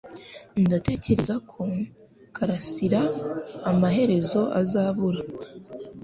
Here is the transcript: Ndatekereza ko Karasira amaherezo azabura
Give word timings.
Ndatekereza 0.65 1.35
ko 1.51 1.61
Karasira 2.35 3.01
amaherezo 3.71 4.41
azabura 4.61 5.21